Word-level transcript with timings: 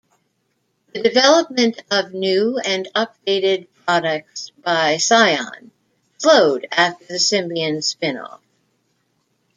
The 0.95 1.01
development 1.03 1.79
of 1.91 2.11
new 2.11 2.57
and 2.57 2.89
updated 2.95 3.67
products 3.85 4.49
by 4.63 4.95
Psion 4.95 5.69
slowed 6.17 6.67
after 6.71 7.05
the 7.05 7.19
Symbian 7.19 7.83
spin-off. 7.83 8.41